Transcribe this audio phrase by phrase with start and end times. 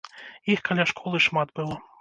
[0.53, 1.83] Іх каля школы шмат было.